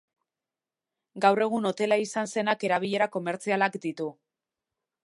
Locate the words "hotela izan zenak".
1.71-2.67